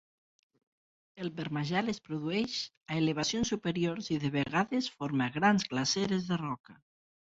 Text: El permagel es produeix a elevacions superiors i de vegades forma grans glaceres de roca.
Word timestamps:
El 1.25 1.29
permagel 1.39 1.91
es 1.93 1.99
produeix 2.07 2.55
a 2.93 2.97
elevacions 3.03 3.51
superiors 3.55 4.09
i 4.17 4.17
de 4.25 4.33
vegades 4.39 4.89
forma 4.97 5.29
grans 5.37 5.69
glaceres 5.75 6.27
de 6.33 6.41
roca. 6.45 6.81